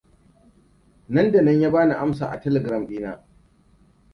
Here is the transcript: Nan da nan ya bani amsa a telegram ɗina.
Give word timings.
Nan 1.09 1.31
da 1.31 1.41
nan 1.41 1.59
ya 1.61 1.69
bani 1.71 1.93
amsa 1.93 2.25
a 2.31 2.39
telegram 2.41 2.87
ɗina. 2.87 3.25